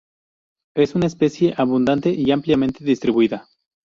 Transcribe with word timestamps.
Es 0.75 0.95
una 0.95 1.05
especie 1.05 1.53
abundante 1.55 2.09
y 2.09 2.31
ampliamente 2.31 2.83
distribuida. 2.83 3.47